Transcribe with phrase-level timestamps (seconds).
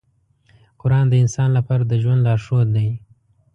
[0.81, 2.87] قرآن د انسان لپاره د ژوند لارښود دی.